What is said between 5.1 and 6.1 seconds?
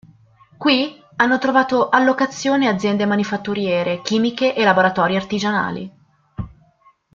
artigianali.